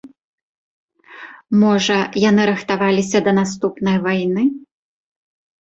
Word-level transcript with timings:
Можа, 1.63 1.97
яны 2.29 2.43
рыхтаваліся 2.53 3.17
да 3.29 3.37
наступнай 3.39 3.97
вайны? 4.07 4.43